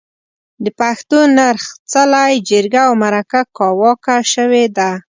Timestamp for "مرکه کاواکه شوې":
3.03-4.65